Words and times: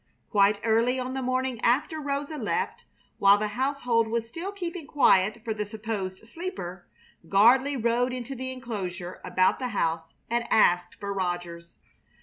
Quite 0.31 0.59
early 0.63 0.97
on 0.99 1.13
the 1.13 1.21
morning 1.21 1.59
after 1.61 1.99
Rosa 1.99 2.35
left, 2.35 2.85
while 3.19 3.37
the 3.37 3.49
household 3.49 4.07
was 4.07 4.27
still 4.27 4.51
keeping 4.51 4.87
quiet 4.87 5.43
for 5.43 5.53
the 5.53 5.63
supposed 5.63 6.27
sleeper, 6.27 6.87
Gardley 7.29 7.77
rode 7.77 8.11
into 8.11 8.33
the 8.33 8.51
inclosure 8.51 9.21
about 9.23 9.59
the 9.59 9.67
house 9.77 10.15
and 10.27 10.45
asked 10.49 10.95
for 10.99 11.13
Rogers. 11.13 11.77